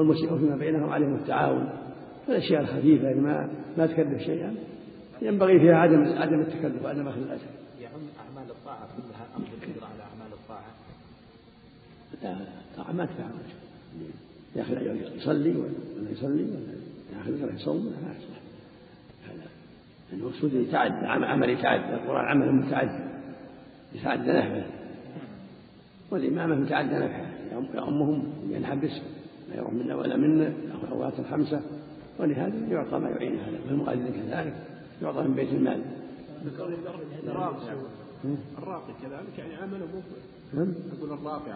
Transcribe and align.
والمسيء 0.00 0.38
فيما 0.38 0.56
بينهم 0.56 0.90
عليهم 0.90 1.14
التعاون. 1.14 1.68
الأشياء 2.28 2.60
الخفيفة 2.60 3.10
اللي 3.10 3.22
ما 3.22 3.50
ما 3.78 3.86
تكلف 3.86 4.22
شيئا. 4.22 4.54
ينبغي 5.22 5.60
فيها 5.60 5.76
عدم 5.76 6.04
عدم 6.04 6.40
التكلف 6.40 6.84
وعدم 6.84 7.08
أخذ 7.08 7.22
الأجر. 7.22 7.50
يعم 7.80 8.00
أعمال 8.26 8.50
الطاعة 8.50 8.88
كلها 8.96 9.26
أمر 9.36 9.46
القدرة 9.46 9.86
على 9.86 10.02
أعمال 10.02 10.32
الطاعة. 10.32 10.70
لا 12.22 12.36
الطاعة 12.70 12.92
ما 12.92 13.04
تفعل. 13.04 13.30
ياخذ 14.56 14.72
يصلي 15.16 15.56
ولا 15.56 16.10
يصلي 16.10 16.42
ولا 16.42 16.74
ياخذ 17.18 17.54
يصوم 17.54 17.84
لا 17.84 17.90
يصلح 17.90 18.40
هذا 19.28 19.46
المقصود 20.12 20.54
يتعدى 20.54 21.06
عمل 21.06 21.50
يتعدى. 21.50 21.94
القرآن 21.94 22.24
عمل 22.24 22.52
متعدى. 22.52 23.04
يتعدى 23.94 24.32
نفعه. 24.32 24.66
والإمامة 26.10 26.54
متعدى 26.54 26.94
نفعه. 26.94 27.26
يأمهم 27.74 28.32
ينحبس 28.50 28.90
لا 28.90 29.09
يروح 29.54 29.72
منا 29.72 29.96
ولا 29.96 30.16
منا 30.16 30.52
الأوقات 30.84 31.18
الخمسة. 31.18 31.60
ولهذا 32.18 32.66
يعطى 32.70 32.98
ما 32.98 33.08
يعين 33.08 33.38
هذا. 33.38 33.58
والمؤذن 33.66 34.12
كذلك 34.12 34.54
يعطى 35.02 35.22
من 35.22 35.34
بيت 35.34 35.52
المال. 35.52 35.82
الراقي 38.58 38.92
كذلك 39.02 39.38
يعني 39.38 39.54
عمله 39.54 39.86
مو 39.86 40.02
نعم. 40.54 40.74
أقول 40.98 41.12
الراقي 41.12 41.50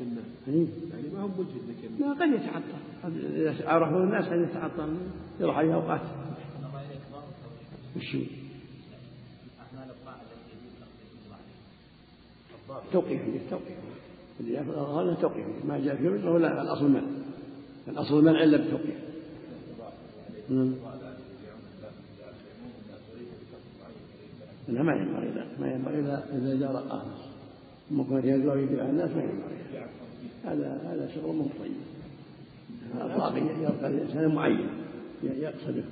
الناس 0.00 0.24
إيه. 0.48 0.66
يعني 0.92 1.14
ما 1.14 1.20
هو 1.20 1.28
مجهد 1.28 1.62
لكن 1.68 2.04
لا 2.04 2.12
قد 2.12 2.28
يتعطل 2.28 2.62
قد 3.04 3.16
إذا 3.16 3.68
عرفه 3.68 3.96
الناس 3.96 4.24
قد 4.24 4.40
يتعطل 4.40 4.96
يروح 5.40 5.56
عليه 5.56 5.74
أوقات. 5.74 6.00
وش 7.96 8.16
توقيف 12.92 13.20
توقيف 13.50 13.76
اللي 14.40 14.52
يأخذ 14.52 14.70
هذا 14.70 15.16
توقيف 15.20 15.46
ما 15.64 15.78
جاء 15.78 15.96
في 15.96 16.08
وجهه 16.08 16.30
ولا 16.30 16.62
الأصل 16.62 16.88
منع 16.88 17.02
الأصل 17.88 18.18
المنع 18.18 18.44
بتوقيف 18.66 18.96
نعم. 20.48 20.74
لا 24.68 24.82
ما 24.82 24.92
ينبغي 24.92 25.28
لا 25.28 25.46
ما 25.60 25.72
ينبغي 25.72 25.98
إذا 25.98 26.60
جار 26.60 26.76
قاصص 26.76 27.30
أما 27.90 28.04
كون 28.04 28.24
يجوع 28.24 28.54
ويبيع 28.54 28.88
الناس 28.88 29.10
ما 29.10 29.22
ينبغي. 29.22 29.60
هذا 30.44 30.80
هذا 30.84 31.10
شغل 31.14 31.36
مو 31.36 31.44
طيب. 31.44 31.72
الراقي 32.94 33.40
يبقى 33.40 33.86
الإنسان 33.86 34.34
معين 34.34 34.68
يقصده. 35.22 35.84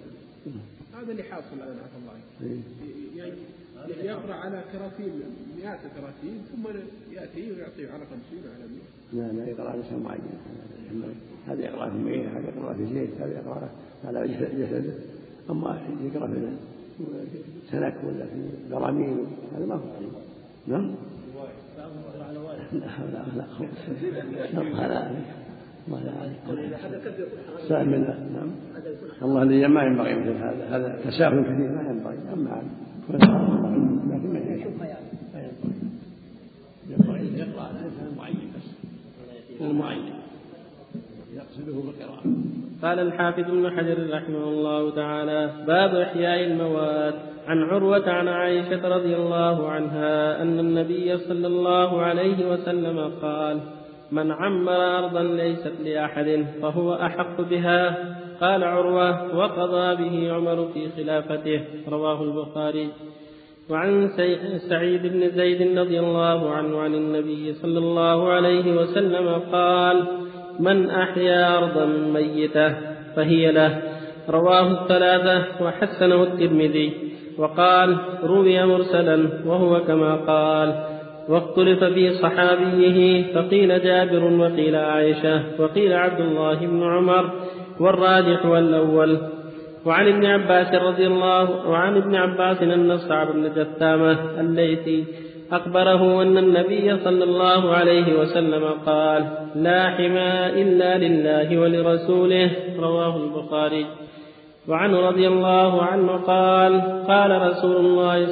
هذا 0.99 1.13
اللي 1.13 1.23
حاصل 1.23 1.55
الان 1.57 1.77
عفى 1.79 1.97
الله. 2.01 2.13
عنك. 2.13 2.25
إيه. 2.43 3.19
يعني 3.19 3.35
يقرأ 4.03 4.35
على 4.35 4.65
كراتين 4.73 5.13
مئات 5.57 5.79
الكراتين 5.85 6.43
ثم 6.53 6.67
يأتي 7.13 7.53
ويعطيه 7.53 7.93
على 7.93 8.05
50 8.07 8.21
على 8.55 8.65
100 9.13 9.29
لا 9.29 9.33
لا 9.33 9.51
يقرأ 9.51 9.71
على 9.71 9.83
شيء 9.83 9.99
معين 9.99 10.21
هذا 11.47 11.65
يقرأ 11.65 11.91
في 11.91 11.97
مية 11.97 12.29
هذا 12.29 12.49
يقرأ 12.49 12.73
في 12.73 12.87
زيت 12.87 13.21
هذا 13.21 13.33
يقرأ 13.33 13.71
على 14.05 14.29
جسده 14.29 14.95
أما 15.51 15.81
يقرأ 16.05 16.27
في 16.27 16.57
سلك 17.71 17.95
ولا 18.05 18.27
في 18.27 18.49
براميل 18.71 19.27
هذا 19.57 19.67
ما 19.67 19.75
هو 19.75 19.81
نعم؟ 20.67 20.95
لا 22.73 22.87
لا 23.13 23.25
لا. 23.37 23.45
هذا 24.79 25.15
الله 25.89 26.01
لا 26.01 26.79
سائل 27.69 27.89
من 27.89 28.01
نعم. 28.35 28.51
الله 29.23 29.43
الذي 29.43 29.67
ما 29.67 29.83
ينبغي 29.83 30.15
مثل 30.15 30.31
هذا. 30.31 30.77
هذا 30.77 30.99
تساهل 31.05 31.43
كثير 31.43 31.71
ما 31.71 31.91
ينبغي. 31.91 32.19
أما 32.33 32.63
لكن 33.11 33.31
ما 34.33 34.39
ينبغي. 34.39 34.99
يقرأ 37.37 37.63
على 37.63 37.79
بس. 38.57 39.61
المعين. 39.61 40.13
يقصده 41.37 41.73
بالقراءة. 41.73 42.23
قال 42.83 42.99
الحافظ 42.99 43.45
ابن 43.45 43.71
حجر 43.71 44.11
رحمه 44.11 44.45
الله 44.45 44.95
تعالى 44.95 45.51
باب 45.67 45.95
إحياء 45.95 46.45
المواد 46.45 47.15
عن 47.49 47.63
عروة 47.63 48.11
عن 48.11 48.29
عائشة 48.29 48.89
رضي 48.89 49.17
الله 49.17 49.69
عنها 49.71 50.43
أن 50.43 50.59
النبي 50.59 51.19
صلى 51.19 51.47
الله 51.47 52.03
عليه 52.03 52.51
وسلم 52.53 53.11
قال 53.23 53.61
من 54.13 54.33
عمر 54.33 54.99
أرضا 54.99 55.23
ليست 55.23 55.73
لأحد 55.85 56.47
فهو 56.63 56.95
أحق 56.95 57.41
بها 57.41 57.97
قال 58.41 58.65
عروة 58.65 59.37
وقضى 59.37 59.97
به 60.03 60.33
عمر 60.33 60.69
في 60.75 60.89
خلافته 60.97 61.61
رواه 61.89 62.23
البخاري. 62.23 62.89
وعن 63.71 64.09
سعيد 64.69 65.03
بن 65.07 65.29
زيد 65.29 65.79
رضي 65.79 66.01
الله 66.01 66.51
عنه 66.51 66.81
عن 66.81 66.95
النبي 66.95 67.53
صلى 67.53 67.79
الله 67.79 68.29
عليه 68.33 68.73
وسلم 68.77 69.43
قال 69.53 70.05
من 70.61 70.91
أحيا 70.91 71.59
أرضا 71.59 71.87
ميتة 71.87 72.69
فهي 73.17 73.53
له 73.53 73.83
رواه 74.29 74.83
الثلاثة 74.83 75.65
وحسنه 75.65 76.23
الترمذي. 76.23 77.09
وقال 77.39 77.97
روي 78.25 78.67
مرسلا 78.67 79.29
وهو 79.47 79.81
كما 79.81 80.15
قال 80.17 80.85
واختلف 81.29 81.85
في 81.85 82.11
صحابيه 82.11 83.33
فقيل 83.35 83.83
جابر 83.83 84.25
وقيل 84.25 84.77
عائشة 84.77 85.43
وقيل 85.59 85.93
عبد 85.93 86.21
الله 86.21 86.55
بن 86.55 86.83
عمر 86.83 87.31
والراجح 87.81 88.47
والأول. 88.47 89.19
وعن 89.87 90.09
ابن 90.09 90.27
عباس 90.27 90.75
رضي 90.75 91.07
الله 91.07 91.69
وعن 91.69 91.97
ابن 91.97 92.15
عباس 92.15 92.63
أن 92.63 92.99
صعب 92.99 93.33
بن 93.33 93.51
جثامة 93.57 94.41
الليثي 94.41 95.05
أخبره 95.53 96.23
أن 96.23 96.39
النبي 96.39 96.97
صلى 96.97 97.25
الله 97.25 97.75
عليه 97.75 98.21
وسلم 98.21 98.65
قال 98.87 99.25
لا 99.55 99.91
حمى 99.91 100.63
إلا 100.63 100.99
لله 100.99 101.59
ولرسوله. 101.59 102.51
رواه 102.81 103.17
البخاري. 103.17 103.87
وعنه 104.69 105.09
رضي 105.09 105.29
الله 105.29 105.83
عنه 105.83 106.13
قال 106.13 106.83
قال 107.09 107.43
رسول 107.51 107.77
الله 107.77 108.27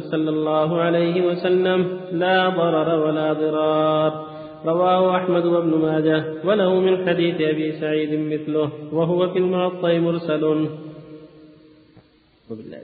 صلى 0.00 0.30
الله 0.30 0.80
عليه 0.80 1.26
وسلم 1.26 2.00
لا 2.12 2.48
ضرر 2.48 3.06
ولا 3.06 3.32
ضرار. 3.32 4.35
رواه 4.64 5.16
أحمد 5.16 5.44
وابن 5.44 5.70
ماجه 5.70 6.24
وله 6.44 6.80
من 6.80 7.08
حديث 7.08 7.34
أبي 7.34 7.80
سعيد 7.80 8.12
مثله 8.12 8.70
وهو 8.92 9.32
في 9.32 9.38
المعطى 9.38 9.98
مرسل. 9.98 10.44
وبالله. 12.50 12.78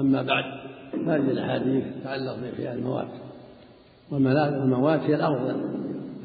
أما 0.00 0.22
بعد 0.22 0.44
هذه 1.06 1.30
الأحاديث 1.30 1.84
تتعلق 2.00 2.36
بإحياء 2.36 2.74
الموات 2.74 3.08
والموات 4.10 5.00
هي 5.00 5.14
الأرض 5.14 5.60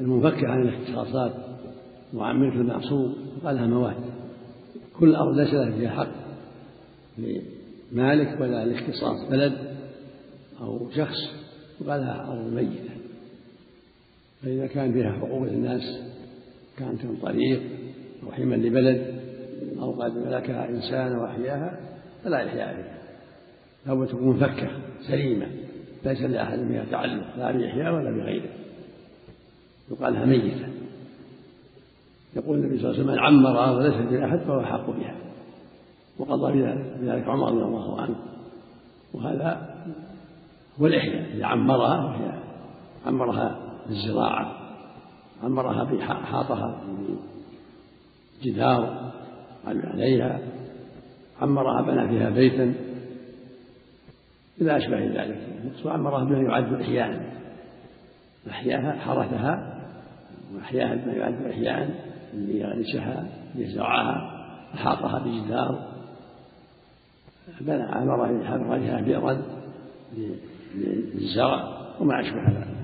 المنفكة 0.00 0.48
عن 0.48 0.62
الاختصاصات 0.62 1.32
وعن 2.14 2.40
ملك 2.40 2.54
المعصوم 2.54 3.16
قالها 3.44 3.66
موات. 3.66 3.96
كل 5.00 5.14
أرض 5.14 5.36
ليس 5.36 5.54
لها 5.54 5.70
فيها 5.70 5.90
حق 5.90 6.08
لمالك 7.18 8.40
ولا 8.40 8.64
لاختصاص 8.64 9.30
بلد. 9.30 9.52
أو 10.60 10.90
شخص 10.90 11.16
يقال 11.80 12.00
لها 12.00 12.32
أرض 12.32 12.52
ميتة. 12.52 12.96
فإذا 14.42 14.66
كان 14.66 14.92
فيها 14.92 15.12
حقوق 15.12 15.42
الناس 15.42 15.82
كانت 16.78 17.04
من 17.04 17.16
طريق 17.16 17.62
أو 18.22 18.32
حما 18.32 18.54
لبلد 18.54 19.20
أو 19.80 20.02
قد 20.02 20.16
ملكها 20.16 20.68
إنسان 20.68 21.16
وأحياها 21.16 21.80
فلا 22.24 22.48
إحياء 22.48 22.74
فيها 22.74 22.98
لابد 23.86 24.08
تكون 24.08 24.28
منفكة 24.28 24.70
سليمة 25.08 25.46
ليس 26.04 26.20
لأحد 26.20 26.58
فيها 26.58 26.84
تعلق 26.90 27.36
لا 27.36 27.52
بإحياء 27.52 27.94
ولا 27.94 28.10
بغيره. 28.10 28.50
يقال 29.90 30.12
لها 30.12 30.24
ميتة. 30.24 30.68
يقول 32.36 32.58
النبي 32.58 32.78
صلى 32.78 32.90
الله 32.90 33.00
عليه 33.00 33.04
وسلم 33.04 33.14
من 33.14 33.18
عمرها 33.18 33.70
وليس 33.70 34.12
لأحد 34.12 34.38
فهو 34.38 34.60
أحق 34.60 34.90
بها. 34.90 35.16
وقضى 36.18 36.52
بذلك 37.00 37.24
عمر 37.28 37.48
رضي 37.48 37.62
الله 37.62 38.00
عنه. 38.00 38.16
وهذا 39.14 39.75
هو 40.80 40.86
الإحياء 40.86 41.36
إذا 41.36 41.46
عمرها 41.46 42.04
وهي 42.04 42.32
عمرها 43.06 43.58
بالزراعة 43.86 44.52
عمرها 45.42 45.84
بحاطها 45.84 46.80
بجدار 48.42 49.12
عليها 49.66 50.40
عمرها 51.42 51.82
بنى 51.82 52.08
فيها 52.08 52.30
بيتا 52.30 52.74
إلى 54.60 54.76
أشبه 54.76 54.98
ذلك. 54.98 55.38
وعمرها 55.84 56.24
بما 56.24 56.38
يعد 56.38 56.80
إحياء. 56.80 57.36
أحياها 58.50 58.92
حرثها 58.92 59.82
وأحياها 60.54 60.94
بما 60.94 61.12
يعد 61.12 61.46
إحياء 61.50 62.06
ليغرسها 62.34 63.28
ليزرعها 63.54 64.46
أحاطها 64.74 65.18
بجدار 65.18 65.92
بنى 67.60 67.82
عمر 67.82 68.28
فيها 68.78 69.00
بئرا 69.00 69.42
للزرع 70.74 71.76
وما 72.00 72.20
أشبه 72.20 72.50
ذلك. 72.50 72.76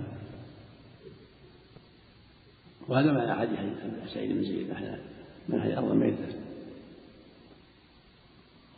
وهذا 2.89 3.13
ما 3.13 3.33
أحد 3.33 3.49
سعيد 4.15 4.33
بن 4.33 4.45
زيد 4.45 4.67
من 5.49 5.59
أهل 5.59 5.73
الأرض 5.73 5.91
الميتة 5.91 6.27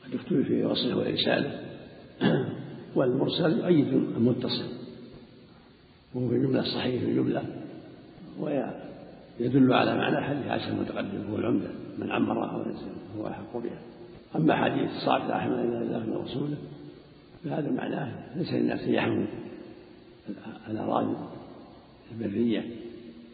قد 0.04 0.14
اختلف 0.14 0.46
في 0.46 0.64
وصله 0.64 0.96
وإرساله 0.96 1.60
والمرسل 2.96 3.58
يؤيد 3.58 3.88
المتصل. 3.88 4.68
وهو 6.14 6.28
في 6.28 6.34
الجملة 6.34 6.60
الصحيح 6.60 7.02
في 7.02 7.10
الجملة. 7.10 7.44
ويدل 8.40 9.72
على 9.72 9.96
معنى 9.96 10.26
حديث 10.26 10.46
عائشة 10.46 10.68
المتقدم 10.68 11.30
هو 11.30 11.36
العمدة. 11.36 11.70
من 11.98 12.10
عمرها 12.10 12.64
هو 13.16 13.26
أحق 13.26 13.56
بها. 13.56 13.78
أما 14.36 14.56
حديث 14.56 14.90
صاحب 15.06 15.28
لا 15.28 15.38
حمل 15.38 15.54
إلا 15.54 15.98
الله 15.98 16.18
ورسوله 16.18 16.56
فهذا 17.44 17.70
معناه 17.70 18.12
ليس 18.36 18.52
للناس 18.52 18.80
أن 18.80 18.94
يحملوا 18.94 19.26
الأراضي 20.70 21.16
البرية 22.12 22.64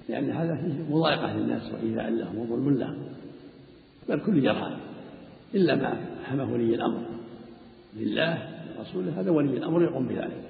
لأن 0.08 0.30
هذا 0.30 0.54
فيه 0.54 0.94
مضايقة 0.94 1.36
للناس 1.36 1.72
وإيذاء 1.72 2.10
لهم 2.10 2.38
وظلم 2.38 2.78
لهم. 2.78 2.98
بل 4.08 4.20
كل 4.20 4.42
جرى 4.42 4.76
إلا 5.54 5.74
ما 5.74 6.00
حماه 6.24 6.52
ولي 6.52 6.74
الأمر. 6.74 7.02
لله 7.96 8.48
ورسوله 8.78 9.20
هذا 9.20 9.30
ولي 9.30 9.56
الأمر 9.56 9.82
يقوم 9.82 10.08
بذلك. 10.08 10.42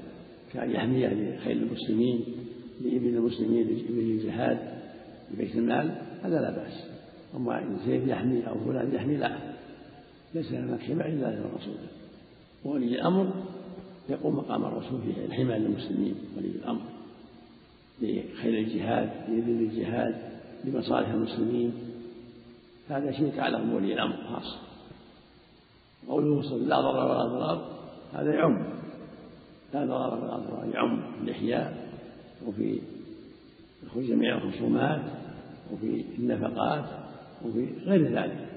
كأن 0.52 0.70
يحميه 0.70 1.08
لخير 1.08 1.56
المسلمين 1.56 2.24
لإبل 2.80 3.06
المسلمين 3.06 3.66
لإبل 3.66 3.98
الجهاد 3.98 4.58
لبيت 5.34 5.56
المال 5.56 5.94
هذا 6.22 6.40
لا 6.40 6.50
بأس. 6.50 6.90
أما 7.36 7.58
إن 7.58 7.78
زيد 7.86 8.08
يحمي 8.08 8.48
أو 8.48 8.64
فلان 8.64 8.94
يحمي 8.94 9.16
لا. 9.16 9.36
ليس 10.34 10.52
لنا 10.52 10.78
حماية 10.78 11.12
إلا 11.12 11.26
لرسوله 11.26 11.88
وولي 12.64 12.86
الأمر 12.86 13.39
يقوم 14.10 14.36
مقام 14.36 14.64
الرسول 14.64 15.00
في 15.00 15.24
الحماية 15.24 15.58
للمسلمين 15.58 16.14
ولي 16.36 16.48
الأمر 16.48 16.80
لخير 18.02 18.58
الجهاد 18.58 19.10
لإذن 19.28 19.58
الجهاد 19.58 20.14
لمصالح 20.64 21.08
المسلمين. 21.08 21.72
هذا 22.88 23.12
شيء 23.12 23.26
يتعلق 23.26 23.60
بولي 23.60 23.94
الأمر 23.94 24.16
خاص. 24.16 24.56
قوله 26.08 26.42
صلى 26.42 26.64
لا 26.64 26.80
ضرر 26.80 27.10
ولا 27.10 27.24
ضرار. 27.24 27.80
هذا 28.12 28.34
يعم. 28.34 28.64
لا 29.74 29.84
ضرر 29.84 30.24
ولا 30.24 30.36
ضرار 30.36 30.70
يعم 30.74 31.00
في 31.00 31.24
الإحياء 31.24 31.88
وفي 32.46 32.80
جميع 33.96 34.38
الخصومات 34.38 35.02
وفي 35.72 36.04
النفقات 36.18 36.84
وفي 37.44 37.68
غير 37.86 38.02
ذلك. 38.02 38.48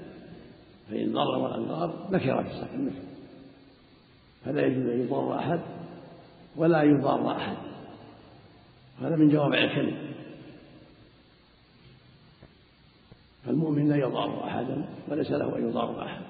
فإن 0.90 1.12
ضر 1.12 1.38
والأضرار 1.38 2.08
نكر 2.12 2.44
في 2.44 2.74
النفع 2.74 3.13
فلا 4.44 4.66
يجوز 4.66 4.86
أن 4.86 5.00
يضر 5.00 5.38
أحد 5.38 5.60
ولا 6.56 6.82
يضار 6.82 7.36
أحد. 7.36 7.56
هذا 9.00 9.16
من 9.16 9.28
جوامع 9.28 9.58
الكلم. 9.58 10.14
فالمؤمن 13.44 13.88
لا 13.88 13.96
يضار 13.96 14.44
أحدا 14.48 14.84
وليس 15.08 15.30
له 15.30 15.58
أن 15.58 15.68
يضار 15.68 16.04
أحد. 16.04 16.22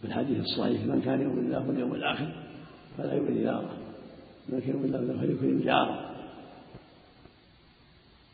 في 0.00 0.06
الحديث 0.06 0.40
الصحيح 0.40 0.82
من 0.82 1.02
كان 1.04 1.20
يؤمن 1.20 1.38
الله 1.38 1.68
واليوم 1.68 1.94
الآخر 1.94 2.32
فلا 2.98 3.14
يؤمن 3.14 3.42
جاره 3.42 3.76
من 4.48 4.60
كان 4.60 4.70
يؤمن 4.70 4.94
الله 4.94 5.20
فليكرم 5.20 5.60
جاره. 5.64 6.14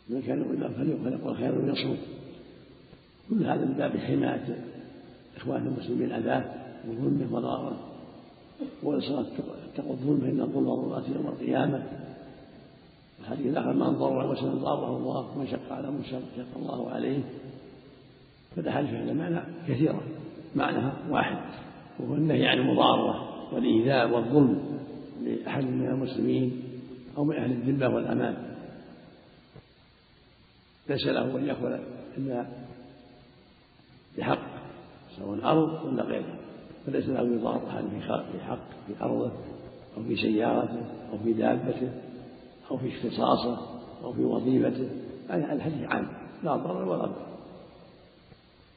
من 0.08 0.22
كان 0.22 0.38
يؤمن 0.38 0.54
الله 0.54 0.68
فليقل 0.68 1.36
خيرا 1.36 1.72
يصوم 1.72 2.13
هذا 3.46 3.64
من 3.64 3.74
باب 3.78 3.96
حماية 3.96 4.64
إخوان 5.36 5.66
المسلمين 5.66 6.12
أذاه 6.12 6.44
وظلمه 6.88 7.34
وضرره 7.34 7.78
وإصرار 8.82 9.26
اتقوا 9.72 9.92
الظلم 9.92 10.20
فإن 10.20 10.40
الظلم 10.40 10.76
ظلمات 10.76 11.08
يوم 11.08 11.26
القيامة. 11.26 11.82
الحديث 13.20 13.46
الآخر 13.46 13.72
من 13.72 13.86
ضر 13.86 14.32
مسلم 14.32 14.58
ضاره 14.58 14.96
الله 14.96 15.38
من 15.38 15.46
شق 15.46 15.72
على 15.72 15.90
مسلم 15.90 16.22
شق 16.36 16.58
الله 16.58 16.90
عليه. 16.90 17.20
فالأحاديث 18.56 18.94
على 18.94 19.14
معنى 19.14 19.40
كثيرة 19.68 20.00
معناها 20.56 20.92
واحد 21.10 21.36
وهو 22.00 22.14
النهي 22.14 22.46
عن 22.46 22.58
المضارة 22.58 23.30
والإيذاء 23.54 24.10
والظلم 24.10 24.80
لأحد 25.22 25.64
من 25.64 25.86
المسلمين 25.86 26.62
أو 27.16 27.24
من 27.24 27.36
أهل 27.36 27.50
الذمة 27.50 27.94
والأمان. 27.94 28.36
ليس 30.88 31.06
له 31.06 31.38
أن 31.38 31.46
يأخذ 31.46 31.78
إلا 32.18 32.46
بحق 34.18 34.38
سواء 35.18 35.44
أرض 35.44 35.84
ولا 35.84 36.02
غيرها. 36.02 36.36
فليس 36.86 37.08
له 37.08 37.22
يضار 37.22 37.60
أحد 37.68 37.84
في 37.84 38.00
حق 38.40 38.68
في 38.86 39.02
أرضه 39.02 39.32
أو 39.96 40.02
في 40.02 40.16
سيارته 40.16 40.82
أو 41.12 41.18
في 41.24 41.32
دابته 41.32 41.90
أو 42.70 42.76
في 42.76 42.88
اختصاصه 42.88 43.58
أو 44.04 44.12
في 44.12 44.24
وظيفته. 44.24 44.88
يعني 45.28 45.52
الحديث 45.52 45.88
عام 45.88 46.08
لا 46.44 46.56
ضرر 46.56 46.88
ولا 46.88 47.02
ضرر. 47.02 47.26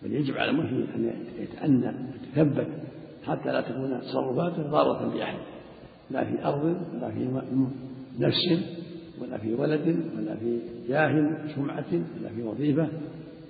بل 0.01 0.13
يجب 0.13 0.38
على 0.38 0.51
المسلم 0.51 0.88
أن 0.95 1.13
يتأنى 1.39 1.94
يتثبت 2.16 2.68
حتى 3.25 3.50
لا 3.51 3.62
تكون 3.62 4.01
تصرفاته 4.01 4.63
ضارة 4.63 5.13
بأحد 5.13 5.39
لا 6.12 6.24
في 6.24 6.45
أرض 6.45 6.63
ولا 6.94 7.12
في 7.12 7.42
نفس 8.19 8.63
ولا 9.22 9.38
في 9.38 9.54
ولد 9.54 10.00
ولا 10.18 10.36
في 10.36 10.60
جاه 10.88 11.38
سمعة 11.56 11.86
ولا 11.94 12.30
في 12.36 12.44
وظيفة 12.44 12.88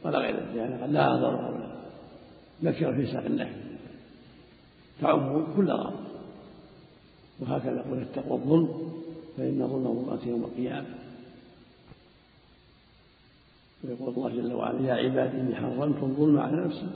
ولا 0.05 0.19
غير 0.19 0.35
ذلك. 0.55 0.89
لا 0.89 1.15
ضرر 1.15 1.55
ولا 1.55 1.76
نكر 2.63 2.95
في 2.95 3.11
ساق 3.11 3.25
النهي 3.25 3.53
تعم 5.01 5.45
كل 5.55 5.65
ضرر 5.65 5.93
وهكذا 7.39 7.83
يقول 7.85 8.01
اتقوا 8.01 8.37
الظلم 8.37 8.91
فإن 9.37 9.67
ظلم 9.67 9.83
ظلمات 9.83 10.25
يوم 10.25 10.43
القيامة. 10.43 10.87
ويقول 13.83 14.13
الله 14.13 14.29
جل 14.29 14.53
وعلا 14.53 14.87
يا 14.87 14.93
عبادي 14.93 15.41
إني 15.41 15.55
حرمت 15.55 16.03
الظلم 16.03 16.39
على 16.39 16.65
نفسي 16.65 16.87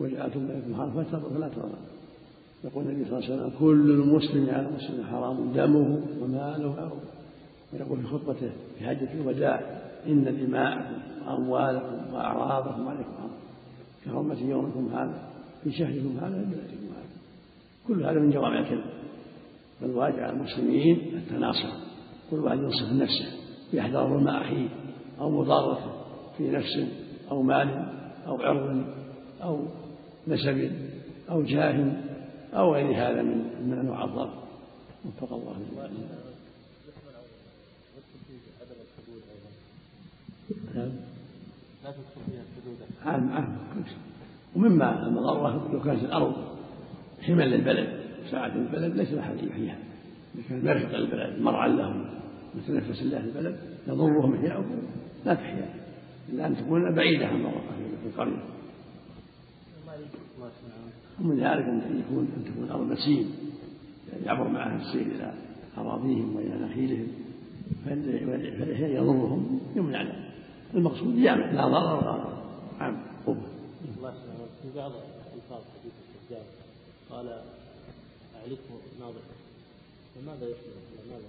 وجعلتم 0.00 0.46
بينكم 0.46 0.74
حرفة 0.74 1.18
فلا 1.18 1.48
تظلموا. 1.48 1.76
يقول 2.64 2.84
النبي 2.84 3.04
صلى 3.04 3.18
الله 3.18 3.30
عليه 3.30 3.36
وسلم 3.36 3.58
كل 3.58 3.90
المسلم 3.90 4.50
على 4.50 4.68
المسلم 4.68 5.04
حرام 5.10 5.52
دمه 5.52 6.00
وماله 6.20 6.68
وعرضه 6.68 7.00
ويقول 7.72 7.98
في 8.02 8.06
خطبته 8.06 8.50
في 8.78 8.86
حجة 8.86 9.12
الوداع 9.12 9.80
إن 10.06 10.46
دماءكم 10.46 10.98
وأموالكم 11.26 12.14
وأعراضكم 12.14 12.88
عليكم 12.88 13.12
حرام. 13.18 13.30
كحرمة 14.06 14.40
يومكم 14.40 14.88
هذا 14.92 15.28
في 15.64 15.72
شهركم 15.72 16.18
هذا 16.18 16.44
في 16.44 16.44
بلدكم 16.44 16.86
هذا. 16.94 17.06
كل 17.88 18.04
هذا 18.04 18.20
من 18.20 18.30
جوامع 18.30 18.58
الكلم 18.58 18.84
فالواجب 19.80 20.18
على 20.18 20.32
المسلمين 20.32 20.96
التناصر. 21.14 21.68
كل 22.30 22.38
واحد 22.38 22.58
ينصف 22.58 22.92
نفسه 22.92 23.26
يحذر 23.72 24.08
ظلم 24.08 24.28
أخيه 24.28 24.68
أو 25.20 25.30
مضارته 25.30 25.92
في 26.38 26.50
نفس 26.50 26.86
أو 27.30 27.42
مال 27.42 27.68
أو 28.26 28.36
عرض 28.36 28.84
أو 29.42 29.64
نسب 30.28 30.72
أو 31.30 31.42
جاه 31.42 31.92
أو 32.54 32.74
غير 32.74 32.86
هذا 32.86 33.22
من 33.22 33.68
من 33.68 33.78
أنواع 33.78 34.04
الضرر. 34.04 34.46
وفق 35.04 35.32
الله 35.32 35.56
نعم. 40.74 41.05
عام 43.04 43.32
عام 43.32 43.58
ومما 44.56 45.06
المضرة 45.06 45.72
لو 45.72 45.82
كانت 45.82 46.04
الأرض 46.04 46.34
حما 47.22 47.42
للبلد 47.42 47.88
ساعة 48.30 48.54
البلد 48.56 48.96
ليس 48.96 49.14
أحد 49.14 49.36
يحييها 49.42 49.78
كان 50.48 50.64
مرفق 50.64 50.94
البلد 50.94 51.42
مرعى 51.42 51.70
لهم 51.70 52.04
متنفس 52.54 53.02
الله 53.02 53.24
البلد 53.24 53.56
يضرهم 53.88 54.34
إحياؤهم 54.34 54.82
لا 55.24 55.34
تحيا. 55.34 55.74
إلا 56.28 56.46
أن 56.46 56.56
تكون 56.56 56.94
بعيدة 56.94 57.26
عن 57.26 57.42
مرة 57.42 57.62
في 58.02 58.08
القرية. 58.08 58.42
ومن 61.20 61.36
ذلك 61.36 61.64
أن 61.64 62.02
يكون 62.06 62.28
أن 62.36 62.44
تكون 62.44 62.64
الأرض 62.64 62.92
مسيل 62.92 63.26
يعني 64.12 64.26
يعبر 64.26 64.48
معها 64.48 64.76
السيل 64.76 65.10
إلى 65.10 65.32
أراضيهم 65.78 66.36
وإلى 66.36 66.54
نخيلهم. 66.54 67.06
فالإحياء 67.84 68.90
يضرهم. 68.90 69.60
يمنع 69.76 70.25
المقصود 70.74 71.22
جامع 71.22 71.50
لا 71.50 71.68
ضرر 71.68 71.96
ولا 71.96 72.10
ضرر 72.12 72.36
الله 73.96 74.14
في 74.62 74.68
بعض 74.76 74.92
الفاظ 75.36 75.60
حديث 75.80 75.92
الحجاج 76.02 76.46
قال 77.10 77.28
اعلفه 78.36 78.74
ناظر 79.00 79.20
فماذا 80.14 80.44
يشمل 80.44 80.76
ماذا 81.10 81.24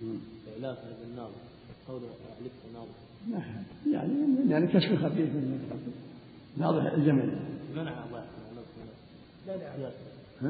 يشمل؟ 0.00 0.18
إعلاف 0.54 0.78
هذا 0.78 1.04
الناظر 1.10 1.40
قوله 1.88 2.08
اعلفه 2.30 2.68
ناظر 2.74 3.04
يعني 3.92 4.12
يعني 4.50 4.66
كشف 4.66 5.04
خفيف 5.04 5.28
من 5.34 5.80
ناظر 6.56 6.94
الجمل 6.94 7.38
منع 7.74 8.04
الله 8.04 8.24
منع 9.46 9.74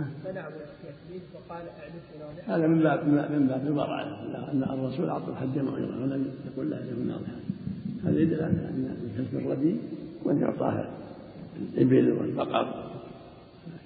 منع 0.01 0.49
من 0.49 1.21
وقال 1.35 1.63
اعلفه 1.69 2.57
هذا 2.57 2.67
من 2.67 2.83
باب 2.83 3.09
من 3.09 3.47
باب 3.47 3.67
الورع 3.67 4.03
إن 4.53 4.63
الرسول 4.63 5.09
اعطى 5.09 5.31
الحج 5.31 5.59
موعظه 5.59 6.03
ولم 6.03 6.27
يقل 6.47 6.71
له 6.71 6.77
له 6.77 7.05
ناظر 7.07 7.27
هذا 8.05 8.21
يدل 8.21 8.43
على 8.43 8.53
أن 8.53 8.97
كسب 9.19 9.39
الردي 9.39 9.77
وأن 10.25 10.41
يعطاه 10.41 10.85
الإبل 11.57 12.13
والبقر. 12.13 12.91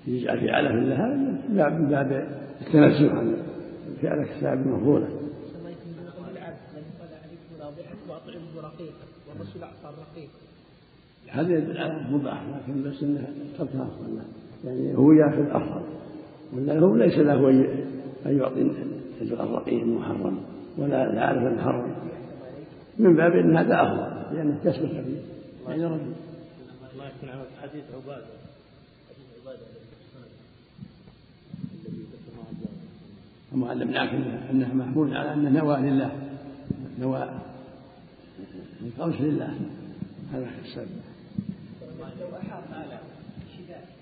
يجعل 0.07 0.41
في 0.41 0.51
علف 0.51 0.73
لها 0.73 1.07
من 1.49 1.89
باب 1.89 2.29
التنزه 2.61 3.11
عن 3.11 3.37
فعل 4.03 4.19
الكتاب 4.19 4.59
المفضوله 4.67 5.09
والرسول 9.29 9.63
أعطى 9.63 9.95
الرقيق. 9.97 10.31
هذا 11.29 11.59
يدل 11.59 11.79
على 11.79 12.07
مباح 12.11 12.43
لكن 12.43 12.83
بس 12.83 13.03
انه 13.03 13.29
تركها 13.59 13.89
يعني 14.65 14.97
هو 14.97 15.13
يأخذ 15.13 15.51
أفضل. 15.51 15.83
ولا 16.53 16.79
هو 16.79 16.97
ليس 16.97 17.19
له 17.19 17.51
أن 18.27 18.39
يعطي 18.39 18.71
تتغرقين 19.21 19.95
محرم 19.95 20.41
ولا 20.79 21.13
لا 21.13 21.25
أعرف 21.25 21.43
المحرم. 21.43 21.95
من 22.99 23.17
باب 23.17 23.33
أن 23.33 23.57
هذا 23.57 23.83
أفضل 23.83 24.37
لأنه 24.37 24.59
كسب 24.65 24.87
خفيف 24.87 25.23
يعني 25.69 25.85
رجل. 25.85 26.13
الله 26.93 27.07
يكون 27.07 27.29
عمل 27.29 27.47
حديث 27.63 27.85
عبادة. 27.95 28.25
حديث 29.09 29.27
عبادة 29.41 29.67
ثم 33.53 33.65
علمناك 33.65 34.11
أنه 34.51 34.75
محمول 34.75 35.17
على 35.17 35.33
أنه 35.35 35.51
نوى 35.51 35.77
لله. 35.77 36.11
نوى 37.01 37.29
القوس 38.87 39.21
لله. 39.21 39.59
هذا 40.33 40.47
السبب. 40.65 40.89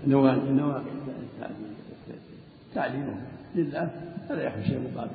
نوى 0.06 0.36
نوى 0.50 0.82
تعليمه. 2.76 3.16
لله. 3.56 3.90
هذا 4.30 4.42
يحمل 4.42 4.64
شيء 4.64 4.80
مقابل 4.92 5.10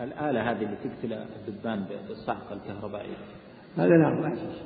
الآلة 0.00 0.50
هذه 0.50 0.62
اللي 0.62 0.76
تقتل 0.84 1.12
الدبان 1.48 1.84
بالصعقة 2.08 2.54
الكهربائية. 2.54 3.16
هذا 3.76 3.96
نار 3.96 4.20
ما 4.20 4.28
يصح 4.28 4.62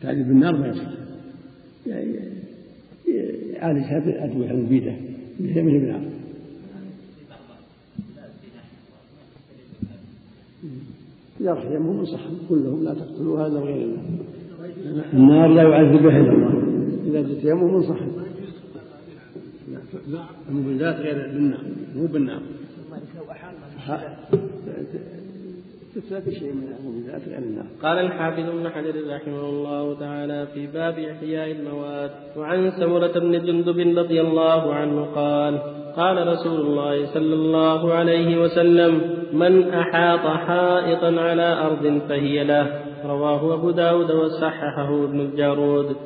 تعذيب 0.00 0.28
بالنار 0.28 0.56
ما 0.56 0.66
يصح 0.66 0.88
يعالجها 3.54 3.98
بالأدوية 3.98 4.50
المفيدة 4.50 4.96
مثل 5.40 5.58
النار 5.58 6.12
إذا 11.40 11.52
رح 11.52 11.64
يمهم 11.64 12.04
صح 12.04 12.20
قل 12.50 12.64
لهم 12.64 12.84
لا 12.84 12.94
تقتلوا 12.94 13.46
هذا 13.46 13.58
غير 13.58 13.82
الله 13.82 14.02
النار 15.12 15.48
لا 15.48 15.62
يعذب 15.62 16.02
بها 16.02 16.18
إلا 16.18 16.32
الله. 16.32 16.62
إذا 17.06 17.20
جئت 17.28 17.44
يمهم 17.44 17.82
صح. 17.82 18.21
لا 20.12 20.20
المبيدات 20.48 20.96
غير 20.96 21.14
بالنار 21.14 21.60
مو 21.96 22.06
بالنار. 22.06 22.42
شيء 26.38 26.52
من 26.52 26.66
غير 27.26 27.38
النار. 27.38 27.66
قال 27.82 27.98
الحافظ 27.98 28.48
ابن 28.48 28.68
حجر 28.68 28.94
رحمه 29.14 29.48
الله 29.48 29.98
تعالى 30.00 30.46
في 30.54 30.66
باب 30.66 30.98
إحياء 30.98 31.50
المواد 31.50 32.10
وعن 32.36 32.70
سمرة 32.70 33.14
بن 33.18 33.32
جندب 33.46 33.98
رضي 33.98 34.20
الله 34.20 34.74
عنه 34.74 35.04
قال 35.14 35.58
قال 35.96 36.26
رسول 36.26 36.60
الله 36.60 37.06
صلى 37.14 37.34
الله 37.34 37.94
عليه 37.94 38.42
وسلم 38.42 39.00
من 39.32 39.68
أحاط 39.68 40.24
حائطا 40.46 41.20
على 41.20 41.48
أرض 41.66 42.00
فهي 42.08 42.44
له 42.44 42.66
رواه 43.04 43.54
أبو 43.54 43.70
داود 43.70 44.10
وصححه 44.10 45.04
ابن 45.04 45.20
الجارود. 45.20 45.96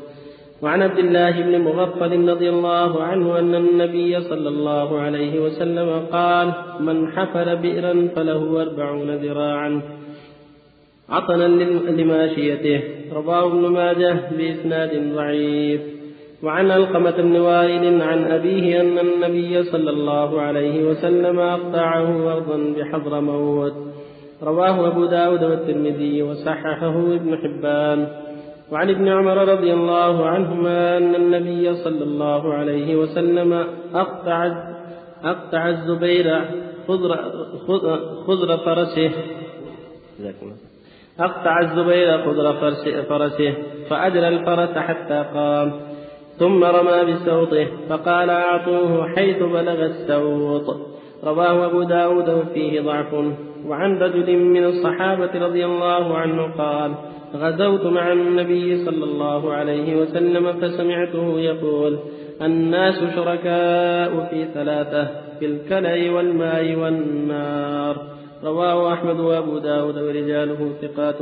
وعن 0.62 0.82
عبد 0.82 0.98
الله 0.98 1.42
بن 1.42 1.60
مغفل 1.60 2.28
رضي 2.28 2.48
الله 2.48 3.02
عنه 3.02 3.38
أن 3.38 3.54
النبي 3.54 4.20
صلى 4.20 4.48
الله 4.48 5.00
عليه 5.00 5.40
وسلم 5.40 6.06
قال 6.12 6.52
من 6.80 7.12
حفر 7.12 7.54
بئرا 7.54 8.08
فله 8.16 8.62
أربعون 8.62 9.10
ذراعا. 9.10 9.80
عطنا 11.08 11.48
لماشيته 11.90 12.80
رواه 13.12 13.46
ابن 13.46 13.66
ماجه 13.68 14.16
بإسناد 14.38 15.14
ضعيف. 15.14 15.80
وعن 16.42 16.70
علقمة 16.70 17.10
بن 17.10 17.36
وائل 17.36 18.02
عن 18.02 18.24
أبيه 18.24 18.80
أن 18.80 18.98
النبي 18.98 19.62
صلى 19.62 19.90
الله 19.90 20.40
عليه 20.40 20.84
وسلم 20.84 21.38
أقطعه 21.38 22.32
أرضا 22.32 22.74
بحضر 22.78 23.20
موت. 23.20 23.74
رواه 24.42 24.86
أبو 24.88 25.04
داود 25.04 25.44
والترمذي 25.44 26.22
وصححه 26.22 26.98
ابن 26.98 27.36
حبان. 27.36 28.25
وعن 28.72 28.90
ابن 28.90 29.08
عمر 29.08 29.48
رضي 29.48 29.72
الله 29.72 30.26
عنهما 30.26 30.96
أن 30.96 31.14
النبي 31.14 31.74
صلى 31.74 32.04
الله 32.04 32.54
عليه 32.54 32.96
وسلم 32.96 33.66
أقطع 33.94 34.46
أقطع 35.24 35.68
الزبير 35.68 36.40
خضر, 36.88 37.16
خضر 38.26 38.56
فرسه. 38.56 39.10
أقطع 41.20 41.60
الزبير 41.60 42.24
خضر 42.24 42.52
فرسه 43.02 43.54
فأجرى 43.90 44.28
الفرس 44.28 44.78
حتى 44.78 45.24
قام 45.34 45.72
ثم 46.38 46.64
رمى 46.64 47.12
بسوطه 47.12 47.66
فقال 47.88 48.30
أعطوه 48.30 49.08
حيث 49.08 49.42
بلغ 49.42 49.84
السوط. 49.84 50.76
رواه 51.24 51.66
أبو 51.66 51.82
داود 51.82 52.28
وفيه 52.28 52.80
ضعف. 52.80 53.14
وعن 53.66 53.98
رجل 53.98 54.38
من 54.38 54.64
الصحابة 54.64 55.46
رضي 55.46 55.64
الله 55.64 56.18
عنه 56.18 56.42
قال 56.58 56.94
غزوت 57.34 57.86
مع 57.86 58.12
النبي 58.12 58.84
صلى 58.84 59.04
الله 59.04 59.52
عليه 59.52 59.96
وسلم 59.96 60.52
فسمعته 60.52 61.40
يقول 61.40 61.98
الناس 62.42 62.94
شركاء 62.94 64.26
في 64.30 64.46
ثلاثة 64.54 65.10
في 65.38 65.46
الكلى 65.46 66.10
والماء 66.10 66.74
والنار. 66.74 68.16
رواه 68.44 68.92
أحمد 68.92 69.20
وأبو 69.20 69.58
داود 69.58 69.98
ورجاله 69.98 70.72
ثقات. 70.82 71.20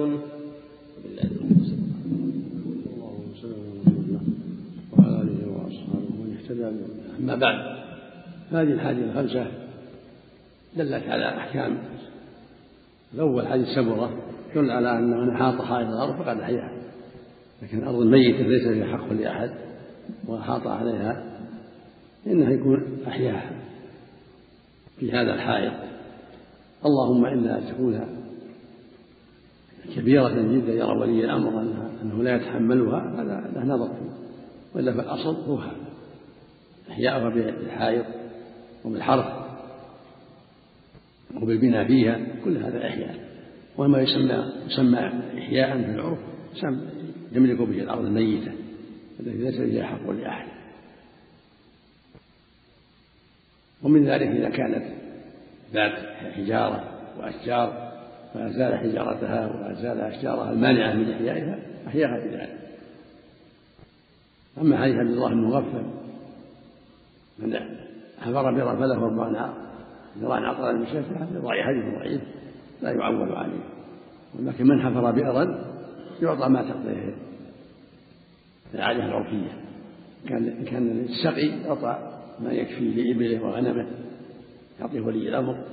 وعلى 4.92 5.22
آله 5.22 5.40
وأصحابه 5.54 6.10
ومن 6.20 6.36
اهتدى 6.42 6.68
أما 7.20 7.34
بعد 7.34 7.58
هذه 8.52 8.72
الحادثة 8.72 9.10
الخمسة 9.10 9.46
دلت 10.76 11.08
على 11.08 11.28
أحكام. 11.28 11.78
الأول 13.14 13.46
حديث 13.46 13.68
سبرة 13.68 14.10
يدل 14.56 14.70
على 14.70 14.98
أن 14.98 15.10
من 15.10 15.30
أحاط 15.30 15.62
حائط 15.62 15.88
الأرض 15.88 16.16
فقد 16.22 16.40
أحياها. 16.40 16.72
لكن 17.62 17.78
الأرض 17.78 18.00
الميتة 18.00 18.42
ليس 18.42 18.68
فيها 18.68 18.96
حق 18.96 19.12
لأحد 19.12 19.50
وأحاط 20.28 20.66
عليها 20.66 21.24
إنه 22.26 22.50
يكون 22.50 22.98
أحياها 23.08 23.50
في 24.98 25.12
هذا 25.12 25.34
الحائط. 25.34 25.72
اللهم 26.86 27.26
إلا 27.26 27.58
أن 27.58 27.66
تكون 27.66 28.06
كبيرة 29.96 30.28
جدا 30.28 30.72
يرى 30.72 30.98
ولي 30.98 31.24
الأمر 31.24 31.60
أنها 31.60 31.90
أنه 32.02 32.22
لا 32.22 32.36
يتحملها 32.36 33.22
هذا 33.22 33.50
له 33.54 33.64
نظر 33.64 33.88
فيه. 33.88 34.24
وإلا 34.74 34.92
فالأصل 34.92 35.34
هو 35.34 35.58
إحياؤها 36.90 37.28
بالحائط 37.28 38.06
وبالحرث 38.84 39.26
وبالبناء 41.42 41.86
فيها 41.86 42.20
كل 42.44 42.56
هذا 42.56 42.86
إحياء. 42.86 43.33
وما 43.78 44.00
يسمى 44.02 44.52
يسمى 44.66 44.98
إحياء 45.38 45.82
في 45.82 45.90
العرف 45.90 46.18
يملك 47.32 47.58
به 47.58 47.82
الأرض 47.82 48.04
الميتة 48.04 48.52
التي 49.20 49.38
ليس 49.38 49.54
فيها 49.54 49.86
حق 49.86 50.10
لأحد. 50.10 50.48
ومن 53.82 54.04
ذلك 54.04 54.28
إذا 54.28 54.48
كانت 54.48 54.84
ذات 55.72 55.92
حجارة 56.34 56.84
وأشجار 57.18 57.92
فأزال 58.34 58.78
حجارتها 58.78 59.46
وأزال 59.46 60.00
أشجارها 60.00 60.52
المانعة 60.52 60.94
من 60.94 61.10
إحيائها 61.10 61.58
أحياها 61.86 62.18
بذلك 62.18 62.58
أما 64.60 64.82
حديث 64.82 64.96
عبد 64.96 65.10
الله 65.10 65.28
بن 65.28 65.50
من 67.38 67.56
حفر 68.20 68.50
بئرا 68.50 68.74
فله 68.74 69.04
أربعون 69.04 69.36
ذراع 70.18 70.48
عطلا 70.48 70.70
المشافعة 70.70 71.28
حديث 71.62 71.94
ضعيف. 71.94 72.20
لا 72.82 72.90
يعول 72.90 73.32
عليه. 73.32 73.64
ولكن 74.38 74.66
من 74.66 74.82
حفر 74.82 75.10
بئرا 75.10 75.64
يعطى 76.22 76.48
ما 76.48 76.62
تقضيه. 76.62 77.14
العادة 78.74 79.04
العرفية 79.04 79.52
كان 80.28 80.64
كان 80.64 81.04
السقي 81.08 81.46
يعطى 81.46 82.20
ما 82.40 82.52
يكفي 82.52 82.90
لإبله 82.90 83.44
وغنمه 83.44 83.86
يعطيه 84.80 85.00
ولي 85.00 85.28
الأمر. 85.28 85.64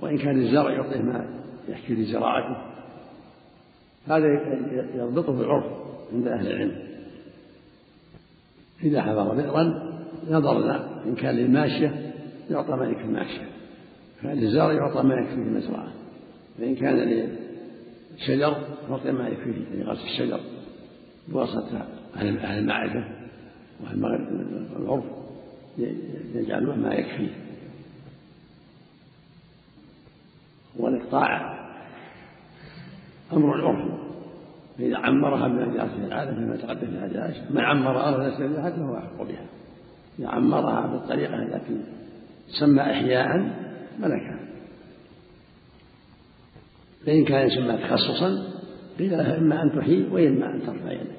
وإن 0.00 0.18
كان 0.18 0.40
الزرع 0.40 0.70
يعطيه 0.70 1.02
ما 1.02 1.26
يحكي 1.68 1.94
لزراعته. 1.94 2.56
هذا 4.08 4.26
يضبطه 4.94 5.40
العرف 5.40 5.64
عند 6.12 6.28
أهل 6.28 6.46
العلم. 6.46 6.78
إذا 8.82 9.02
حفر 9.02 9.34
بئرا 9.34 9.94
نظرنا 10.30 11.04
إن 11.06 11.14
كان 11.14 11.34
للماشية 11.34 12.12
يعطى 12.50 12.72
ما 12.72 12.84
يكفي 12.84 13.04
الماشية. 13.04 13.48
كان 14.22 14.32
للزرع 14.32 14.72
يعطى 14.72 15.02
ما 15.02 15.14
يكفي 15.14 15.34
المزرعة 15.34 16.03
فإن 16.58 16.74
كان 16.74 16.96
للشجر 16.96 18.56
يعطي 18.90 19.12
ما 19.12 19.28
يكفيه 19.28 19.74
لغرس 19.74 20.04
الشجر 20.04 20.40
بواسطة 21.28 21.86
أهل 22.16 22.58
المعرفة 22.58 23.04
وأهل 23.80 24.04
العرف 24.76 25.04
يجعلون 26.34 26.78
ما 26.78 26.94
يكفيه 26.94 27.44
والإقطاع 30.76 31.54
أمر 33.32 33.56
العرف. 33.56 34.04
فإذا 34.78 34.98
عمرها 34.98 35.48
من 35.48 35.72
في 35.72 36.06
العادة 36.06 36.32
كما 36.32 36.56
تقدم 36.56 36.86
في 36.86 37.16
الحديث 37.16 37.50
من 37.50 37.60
عمر 37.60 38.08
أرض 38.08 38.20
ليس 38.20 38.50
بها 38.50 38.70
فهو 38.70 38.96
أحق 38.96 39.22
بها. 39.22 39.46
إذا 40.18 40.28
عمرها 40.28 40.86
بالطريقة 40.86 41.34
التي 41.34 41.80
تسمى 42.48 42.82
إحياء 42.82 43.38
ملكها. 43.98 44.38
فإن 47.06 47.24
كان 47.24 47.46
يسمى 47.46 47.78
تخصصا 47.78 48.54
قيل 48.98 49.10
لها 49.10 49.38
إما 49.38 49.62
أن 49.62 49.72
تحيي 49.72 50.06
وإما 50.10 50.54
أن 50.54 50.62
ترفع 50.66 50.92
يدك. 50.92 51.16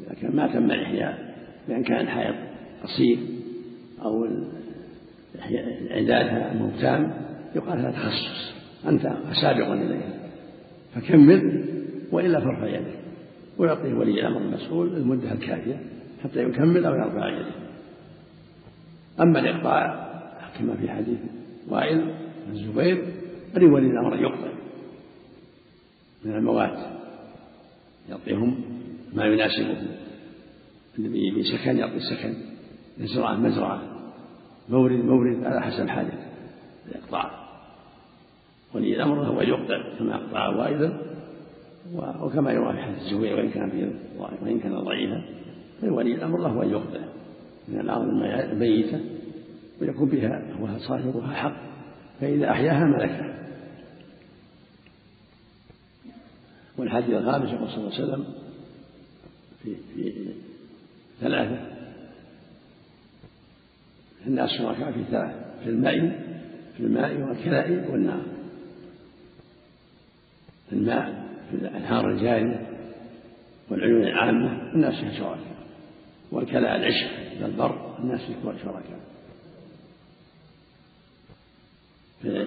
إذا 0.00 0.14
كان 0.14 0.36
ما 0.36 0.46
تم 0.46 0.70
الإحياء 0.70 1.34
بأن 1.68 1.82
كان 1.82 2.00
الحائط 2.00 2.34
قصير 2.82 3.18
أو 4.02 4.26
عدادها 5.90 6.54
موتان 6.54 7.10
يقال 7.56 7.78
هذا 7.78 7.90
تخصص. 7.90 8.54
أنت 8.88 9.02
سابق 9.42 9.66
إليها 9.66 10.12
فكمل 10.94 11.64
وإلا 12.12 12.40
فارفع 12.40 12.66
يدك. 12.66 12.98
ويعطيه 13.58 13.94
ولي 13.94 14.20
الأمر 14.20 14.40
المسؤول 14.40 14.96
المدة 14.96 15.32
الكافية 15.32 15.80
حتى 16.24 16.42
يكمل 16.42 16.84
أو 16.84 16.94
يرفع 16.94 17.28
يده 17.28 17.52
أما 19.20 19.40
الإقطاع 19.40 20.08
كما 20.58 20.76
في 20.76 20.88
حديث 20.88 21.18
وائل 21.68 22.14
الزبير 22.50 23.04
فلولي 23.54 23.86
الأمر 23.86 24.16
يقطع. 24.16 24.57
من 26.28 26.34
الموات 26.34 26.78
يعطيهم 28.08 28.60
ما 29.14 29.24
يناسبهم. 29.24 29.86
الذي 30.98 31.26
يبي 31.26 31.42
سكن 31.42 31.78
يعطي 31.78 32.00
سكن 32.00 32.34
مزرعة 32.98 33.36
مزرعة. 33.36 33.82
مورد 34.68 35.04
مورد 35.04 35.44
على 35.44 35.62
حسب 35.62 35.88
حاجته 35.88 36.28
الإقطاع 36.88 37.30
ولي 38.74 38.96
الأمر 38.96 39.26
هو 39.26 39.40
يقطع 39.40 39.98
كما 39.98 40.14
أقطع 40.14 40.48
وائلا 40.48 41.00
وكما 42.22 42.52
يروى 42.52 42.72
في 42.72 42.78
حديث 42.78 42.98
الزبير 42.98 43.36
وإن 43.36 43.50
كان 43.50 43.92
وإن 44.42 44.60
كان 44.60 44.80
ضعيفا 44.80 45.22
فولي 45.80 46.14
الأمر 46.14 46.38
له 46.38 46.62
أن 46.62 46.70
يقطع 46.70 47.00
من 47.68 47.80
الأرض 47.80 48.08
الميتة 48.52 49.00
ويكون 49.80 50.08
بها 50.08 50.42
هو 50.60 50.78
صاحبها 50.78 51.34
حق. 51.34 51.56
فإذا 52.20 52.50
أحياها 52.50 52.84
ملكها 52.84 53.47
والحديث 56.78 57.10
الخامس 57.10 57.52
يقول 57.52 57.68
صلى 57.68 57.78
الله 57.78 57.94
عليه 57.94 58.04
وسلم 58.04 58.24
في 59.62 59.76
في 59.94 60.12
ثلاثة. 61.20 61.60
الناس 64.26 64.50
شركاء 64.50 64.92
في 64.92 65.04
ثلاثة 65.10 65.62
في 65.64 65.70
الماء 65.70 65.98
في 66.76 66.82
الماء 66.82 67.20
والكلاء 67.20 67.90
والنار. 67.90 68.22
الماء 70.72 71.28
في 71.50 71.56
الأنهار 71.56 72.10
الجارية 72.10 72.66
والعيون 73.68 74.02
العامة 74.02 74.72
الناس 74.74 74.94
فيها 74.94 75.12
شركاء. 75.12 75.58
والكلاء 76.32 76.76
العشق 76.76 77.38
في 77.38 77.44
البر 77.44 77.98
الناس 77.98 78.20
فيه 78.20 78.34
شركاء. 78.64 79.00
في 82.22 82.46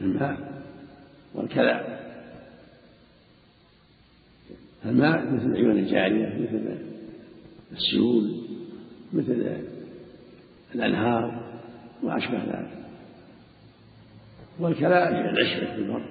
الماء 0.00 0.62
والكلاء 1.34 2.01
الماء 4.84 5.32
مثل 5.32 5.46
العيون 5.46 5.78
الجارية 5.78 6.26
مثل 6.26 6.78
السيول 7.72 8.42
مثل 9.12 9.56
الأنهار 10.74 11.42
وأشبه 12.02 12.44
ذلك. 12.44 12.78
والكلاء 14.60 15.08
العشرة 15.08 15.74
في 15.74 15.78
البر 15.78 16.04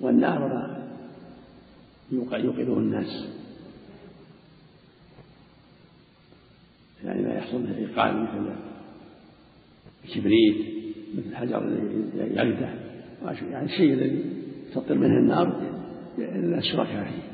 والنار 0.00 0.38
ما 0.38 0.86
يوقده 2.12 2.78
الناس. 2.78 3.26
يعني 7.04 7.22
ما 7.22 7.34
يحصل 7.34 7.56
من 7.56 7.72
إيقاد 7.72 8.14
مثل 8.14 8.52
الكبريت 10.04 10.56
مثل 11.14 11.26
الحجر 11.28 11.64
الذي 11.64 12.36
يغده 12.36 12.74
يعني 13.50 13.64
الشيء 13.64 13.92
الذي 13.92 14.24
تطر 14.74 14.94
منه 14.94 15.18
النار 15.18 15.62
الناس 16.18 16.64
شركاء 16.64 17.04
فيه. 17.04 17.29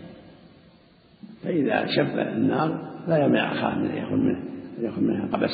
فإذا 1.46 1.86
شب 1.86 2.18
النار 2.18 2.78
لا 3.08 3.24
يمنع 3.24 3.52
أخاه 3.52 3.78
من 3.78 3.86
أن 3.86 3.96
يأخذ 3.96 4.16
منه 4.16 4.38
يأخذ 4.82 5.00
منها 5.00 5.26
قبس 5.32 5.50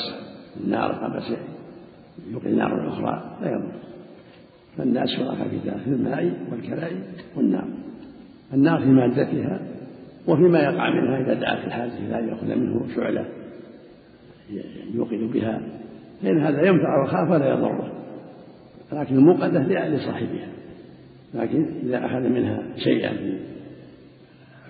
النار 0.64 0.92
قبس 0.92 1.32
يوقي 2.30 2.46
النار 2.46 2.84
الأخرى 2.84 3.38
لا 3.42 3.50
يضر. 3.50 3.72
فالناس 4.78 5.08
شركاء 5.08 5.48
في 5.48 5.56
ذلك 5.56 5.76
في 5.76 5.90
الماء 5.90 6.32
والكلاء 6.50 6.92
والنار. 7.36 7.64
النار 8.54 8.80
في 8.80 8.88
مادتها 8.88 9.60
وفيما 10.28 10.58
يقع 10.58 10.90
منها 11.00 11.20
إذا 11.20 11.34
دعت 11.34 11.64
الحاجة 11.64 11.98
إلى 11.98 12.18
أن 12.18 12.28
يأخذ 12.28 12.46
منه 12.46 12.86
شعلة 12.96 13.24
يوقد 14.94 15.32
بها 15.32 15.60
فإن 16.22 16.40
هذا 16.40 16.62
ينفع 16.62 17.04
أخاه 17.04 17.28
فلا 17.28 17.48
يضره. 17.48 17.92
لكن 18.92 19.14
الموقدة 19.14 19.88
لصاحبها 19.88 20.48
لكن 21.34 21.66
إذا 21.82 22.06
أخذ 22.06 22.20
منها 22.20 22.62
شيئا 22.76 23.12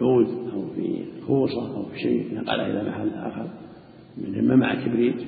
عود 0.00 0.26
أو 0.55 0.66
في 0.74 1.05
خوصة 1.26 1.76
أو 1.76 1.85
في 1.85 1.98
شيء 1.98 2.35
نقله 2.35 2.66
إلى 2.66 2.90
محل 2.90 3.11
آخر. 3.14 3.46
مما 4.18 4.57
مع 4.57 4.74
كبريت 4.85 5.22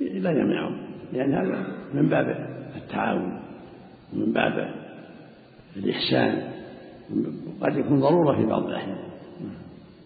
لا 0.00 0.30
يمنعه 0.30 0.70
لأن 1.12 1.34
هذا 1.34 1.66
من 1.94 2.08
باب 2.08 2.48
التعاون 2.76 3.40
ومن 4.12 4.32
باب 4.32 4.74
الإحسان. 5.76 6.42
وقد 7.60 7.76
يكون 7.76 8.00
ضرورة 8.00 8.36
في 8.36 8.46
بعض 8.46 8.66
الأحيان. 8.66 8.98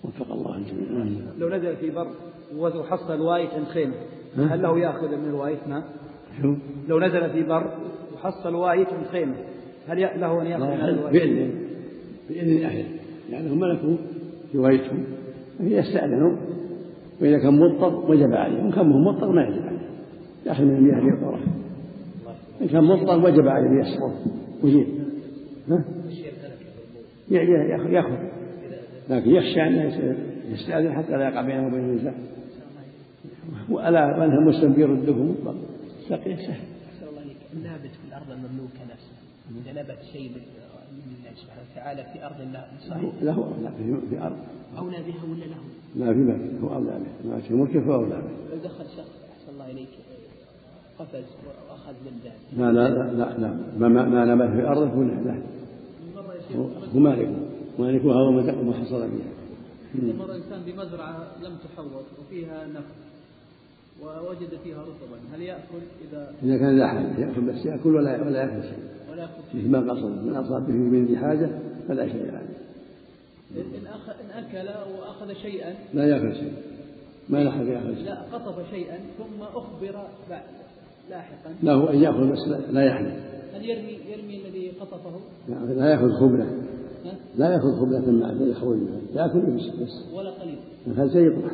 وفق 0.05 0.33
الله 0.33 0.57
الجميع. 0.57 1.23
لو 1.39 1.49
نزل 1.49 1.77
في 1.77 1.91
بر 1.91 2.11
وحصل 2.57 3.21
وايت 3.21 3.51
عند 3.51 3.67
خيمة 3.67 3.95
هل 4.37 4.63
له 4.63 4.79
يأخذ 4.79 5.17
من 5.17 5.29
الوايت؟ 5.29 5.69
ماء؟ 5.69 5.83
شو؟ 6.43 6.55
لو 6.89 7.01
نزل 7.01 7.31
في 7.31 7.43
بر 7.43 7.71
وحصل 8.15 8.55
وايت 8.55 8.89
عند 8.89 9.07
خيمة 9.07 9.35
هل 9.89 10.01
له 10.21 10.43
أن 10.43 10.47
يأخذ 10.47 10.67
من 10.67 10.85
الوايت؟ 10.85 11.13
بإذن 11.13 11.51
بإذن 12.29 12.65
أهله 12.65 12.87
لأنهم 13.31 13.61
ملكوا 13.61 13.97
روايتهم. 14.55 15.05
يستأذنوا 15.61 16.37
وإذا 17.21 17.39
كان 17.39 17.61
مضطر 17.61 18.11
وجب 18.11 18.33
عليه 18.33 18.63
وإن 18.63 18.73
كان 18.73 18.87
مضطر 18.87 19.33
ما 19.33 19.43
يجب 19.43 19.63
عليه 19.63 19.89
يأخذ 20.47 20.65
من 20.65 20.77
المياه 20.77 21.01
ليطهره. 21.01 21.41
إن 22.63 22.69
كان 22.69 22.85
مضطر 22.85 23.19
وجب 23.25 23.49
عليه 23.49 23.69
ليسقط 23.69 24.13
ويجيب 24.63 24.87
ها؟ 25.69 25.85
يأخذ 27.31 28.35
لكن 29.11 29.31
يخشى 29.31 29.63
أن 29.63 29.91
يستأذن 30.53 30.93
حتى 30.93 31.13
لا 31.13 31.29
يقع 31.29 31.43
بينه 31.43 31.67
وبين 31.67 31.85
النساء 31.85 32.15
وألا 33.71 34.19
وأنها 34.19 34.41
مسلم 34.41 34.73
بيرده 34.73 35.15
مطلق. 35.15 35.55
سقيه 36.09 36.37
سهل. 36.37 36.61
النابت 37.57 37.91
في 37.91 38.09
الأرض 38.09 38.31
المملوكة 38.31 38.81
نفسها. 38.91 39.73
إذا 39.73 39.83
نبت 39.83 39.99
شيء 40.13 40.31
سبحانه 41.37 41.63
وتعالى 41.73 42.03
في 42.13 42.27
أرض 42.27 42.41
الله 42.41 42.65
صحيح؟ 42.89 43.13
له 43.23 43.37
أولى 43.37 43.71
في 44.11 44.19
أرض. 44.23 44.37
أولى 44.79 44.97
بها 44.97 45.23
ولا 45.31 45.45
له؟ 45.45 45.61
لا 45.97 46.13
في 46.13 46.19
ملك 46.19 46.63
هو 46.63 46.75
أولى 46.75 47.01
به 47.03 47.31
ما 47.31 47.41
في 47.41 47.55
ملكه 47.55 47.81
فهو 47.81 47.95
أولى 47.95 48.23
به 48.23 48.55
لو 48.55 48.63
دخل 48.65 48.85
شخص 48.85 49.15
أحسن 49.33 49.53
الله 49.53 49.71
إليك 49.71 49.89
قفز 50.99 51.25
وأخذ 51.47 51.93
من 52.07 52.21
ذلك. 52.25 52.43
لا 52.57 52.73
لا 52.73 52.89
لا 52.89 53.39
لا 53.39 53.51
ما 53.79 53.89
ما 53.89 54.25
نبت 54.25 54.51
في 54.57 54.69
أرضه 54.69 54.87
هو 54.87 55.03
له 55.03 55.43
هو 56.95 56.99
مالكه 56.99 57.37
مالكه 57.79 58.13
هو 58.13 58.31
ما 58.31 58.73
حصل 58.73 59.11
فيها. 59.11 59.35
مر 60.19 60.35
إنسان 60.35 60.63
بمزرعة 60.67 61.17
لم 61.43 61.57
تحوط 61.57 62.05
وفيها 62.21 62.67
نفط 62.67 63.14
ووجد 64.03 64.59
فيها 64.65 64.83
رطبا. 64.83 65.37
هل 65.37 65.43
يأكل 65.43 65.81
إذا 66.09 66.35
إذا 66.43 66.57
كان 66.59 66.79
لا 66.79 66.89
حاجة 66.89 67.19
يأكل 67.19 67.41
بس 67.41 67.67
يأكل 67.67 67.95
ولا 67.95 68.23
ولا 68.23 68.41
يأكل 68.41 68.63
شيء. 68.63 68.79
ولا 69.13 69.23
يأكل 69.23 69.59
مثل 69.59 69.69
ما 69.69 69.93
قصد 69.93 70.25
من 70.27 70.37
أصاب 70.37 70.67
به 70.67 70.73
من 70.73 71.07
ذي 71.07 71.17
حاجة 71.17 71.51
فلا 71.89 72.09
شيء 72.09 72.31
عليه. 72.31 72.55
إن, 73.57 73.87
أكل 74.35 74.69
وأخذ 74.99 75.33
شيئا 75.33 75.75
لا 75.95 76.07
يأكل 76.07 76.35
شيء. 76.35 76.53
ما 77.29 77.45
لحق 77.45 77.65
يأكل 77.65 77.97
شيء. 77.97 78.05
لا 78.05 78.23
قطف 78.23 78.71
شيئا 78.71 78.99
ثم 79.19 79.43
أخبر 79.43 80.07
بعد 80.31 80.43
لاحقا. 81.11 81.55
له 81.63 81.91
أن 81.91 82.03
يأخذ 82.03 82.33
بس 82.33 82.49
لا 82.71 82.85
يحلف 82.85 83.35
هل 83.55 83.65
يرمي 83.65 83.99
يرمي 84.09 84.47
الذي 84.47 84.71
قطفه؟ 84.71 85.21
لا 85.49 85.91
يأخذ 85.91 86.11
خبلة 86.21 86.47
لا 87.37 87.51
يأخذ 87.53 87.81
خبلة 87.81 88.11
مع 88.11 88.33
يخرج 88.33 88.77
منها 88.77 89.01
يأكل 89.15 89.41
بس 89.41 89.67
بس. 89.67 90.15
ولا 90.15 90.31
قليل. 90.31 90.59
هذا 90.97 91.13
شيء 91.13 91.27
يطرح 91.27 91.53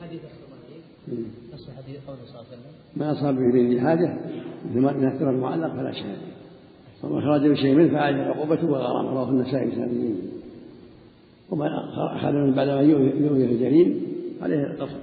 حديث 0.00 0.20
الصلاة 0.20 1.30
نص 1.60 1.70
حديث 1.78 1.96
قوله 2.06 2.18
صلى 2.26 2.40
الله 2.40 2.46
عليه 2.50 2.58
وسلم؟ 2.58 2.72
ما 2.96 3.12
أصاب 3.12 3.34
به 3.34 3.62
من 3.62 3.80
حاجة 3.80 4.18
إذا 4.74 5.08
اعتبر 5.08 5.30
المعلق 5.30 5.72
فلا 5.76 5.92
شيء 5.92 6.04
عليه. 6.04 6.30
وما 7.02 7.20
خرج 7.20 7.50
بشيء 7.50 7.74
منه 7.74 7.92
فعليه 7.92 8.22
عقوبته 8.22 8.70
والغرام 8.70 9.06
رواه 9.06 9.28
النسائي 9.28 9.70
ساميين 9.70 10.16
وما 11.50 11.66
أخذ 12.16 12.32
من 12.32 12.54
بعد 12.54 12.68
ما 12.68 12.80
يؤذي 12.80 13.44
الجريم 13.44 14.02
عليه 14.42 14.66
القصر 14.66 14.96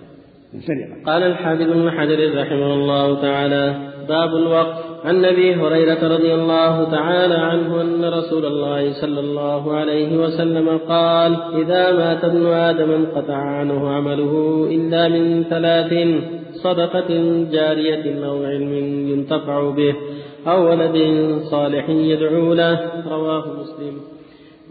قال 1.05 1.23
الحافظ 1.23 1.61
بن 1.61 1.91
حجر 1.91 2.41
رحمه 2.41 2.73
الله 2.73 3.21
تعالى 3.21 3.91
باب 4.07 4.35
الوقف. 4.35 4.87
عن 5.05 5.25
أبي 5.25 5.55
هريرة 5.55 6.07
رضي 6.15 6.33
الله 6.33 6.91
تعالى 6.91 7.33
عنه 7.33 7.81
أن 7.81 8.05
رسول 8.05 8.45
الله 8.45 9.01
صلى 9.01 9.19
الله 9.19 9.73
عليه 9.73 10.17
وسلم 10.17 10.77
قال 10.77 11.35
إذا 11.61 11.91
مات 11.91 12.23
ابن 12.23 12.45
آدم 12.45 12.91
انقطع 12.91 13.35
عنه 13.35 13.89
عمله 13.89 14.65
إلا 14.71 15.07
من 15.07 15.43
ثلاث. 15.43 15.93
صدقة 16.63 17.09
جارية 17.51 18.25
أو 18.25 18.43
علم 18.43 18.73
ينتفع 19.11 19.69
به 19.69 19.95
أو 20.47 20.69
ولد 20.69 20.97
صالح 21.51 21.89
يدعو 21.89 22.53
له 22.53 22.79
رواه 23.09 23.45
مسلم. 23.59 23.97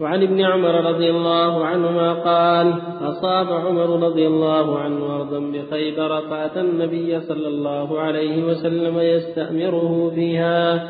وعن 0.01 0.23
ابن 0.23 0.41
عمر 0.41 0.85
رضي 0.85 1.09
الله 1.09 1.65
عنهما 1.65 2.13
قال 2.13 2.75
أصاب 3.01 3.47
عمر 3.51 4.07
رضي 4.07 4.27
الله 4.27 4.79
عنه 4.79 5.15
أرضا 5.15 5.39
بخيبر 5.39 6.21
فأتى 6.21 6.61
النبي 6.61 7.19
صلى 7.19 7.47
الله 7.47 7.99
عليه 7.99 8.43
وسلم 8.43 8.99
يستأمره 8.99 10.11
فيها 10.15 10.87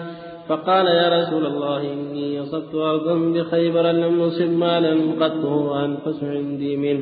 فقال 0.50 0.86
يا 0.88 1.22
رسول 1.22 1.46
الله 1.46 1.82
إني 1.94 2.42
أصبت 2.42 2.76
أرضا 2.76 3.16
بخيبر 3.16 3.82
لم 3.82 4.22
أصب 4.22 4.50
مالا 4.50 4.98
قد 5.22 5.46
هو 5.46 5.76
أنفس 5.76 6.24
عندي 6.24 6.78
منه. 6.78 7.02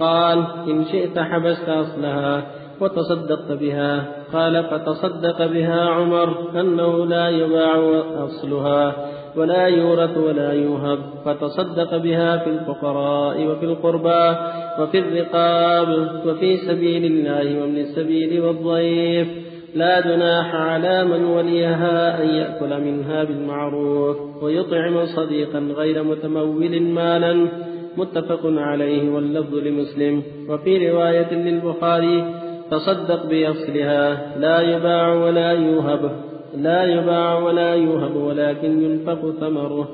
قال 0.00 0.38
إن 0.68 0.84
شئت 0.84 1.18
حبست 1.18 1.68
أصلها. 1.68 2.46
وتصدقت 2.80 3.52
بها. 3.52 4.04
قال 4.32 4.64
فتصدق 4.64 5.46
بها 5.46 5.80
عمر 5.80 6.60
أنه 6.60 7.06
لا 7.06 7.28
يباع 7.28 8.02
أصلها 8.24 8.92
ولا 9.36 9.66
يورث 9.66 10.18
ولا 10.18 10.52
يوهب. 10.52 10.98
فتصدق 11.24 11.96
بها 11.96 12.36
في 12.36 12.50
الفقراء 12.50 13.46
وفي 13.46 13.64
القربى 13.64 14.36
وفي 14.80 14.98
الرقاب 14.98 15.88
وفي 16.26 16.56
سبيل 16.56 17.04
الله 17.04 17.62
ومن 17.62 17.78
السبيل 17.78 18.40
والضيف. 18.40 19.28
لا 19.74 20.00
جناح 20.00 20.54
على 20.54 21.04
من 21.04 21.24
وليها 21.24 22.22
أن 22.22 22.28
يأكل 22.28 22.80
منها 22.84 23.24
بالمعروف 23.24 24.16
ويطعم 24.42 25.06
صديقا 25.06 25.58
غير 25.58 26.02
متمول 26.02 26.82
مالا. 26.82 27.46
متفق 27.96 28.40
عليه 28.44 29.10
واللفظ 29.10 29.54
لمسلم. 29.54 30.22
وفي 30.48 30.90
رواية 30.90 31.34
للبخاري 31.34 32.43
تصدق 32.74 33.26
بأصلها 33.26 34.36
لا 34.38 34.60
يباع 34.60 35.12
ولا 35.12 35.52
يوهب 35.52 36.10
لا 36.56 36.84
يباع 36.84 37.38
ولا 37.38 37.74
يوهب 37.74 38.16
ولكن 38.16 38.82
ينفق 38.82 39.30
ثمره. 39.40 39.88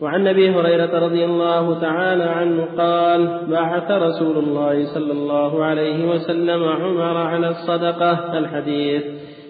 وعن 0.00 0.28
أبي 0.28 0.50
هريرة 0.50 0.98
رضي 0.98 1.24
الله 1.24 1.80
تعالى 1.80 2.24
عنه 2.24 2.64
قال 2.78 3.40
بعث 3.50 3.90
رسول 3.90 4.38
الله 4.44 4.94
صلى 4.94 5.12
الله 5.12 5.64
عليه 5.64 6.10
وسلم 6.10 6.64
عمر 6.64 7.16
على 7.16 7.48
الصدقة 7.48 8.38
الحديث. 8.38 9.02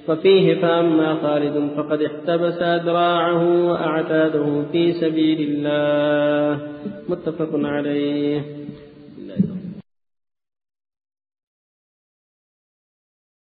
وفيه 0.09 0.55
فأما 0.55 1.15
خالد 1.23 1.71
فقد 1.77 2.03
احتبس 2.03 2.63
ادراعه 2.63 3.67
وأعتاده 3.67 4.63
في 4.73 4.93
سبيل 4.93 5.39
الله. 5.41 6.59
متفق 7.09 7.51
عليه. 7.55 8.62